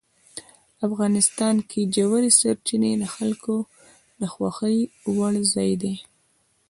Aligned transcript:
افغانستان 0.87 1.55
کې 1.69 1.79
ژورې 1.95 2.31
سرچینې 2.39 2.91
د 3.01 3.03
خلکو 3.15 3.55
د 4.19 4.21
خوښې 4.33 4.75
وړ 5.15 5.33
ځای 5.53 5.71
دی. 5.81 5.95